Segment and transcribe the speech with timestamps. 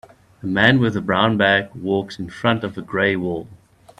[0.41, 3.47] A man with a brown bag walks in front of a gray wall.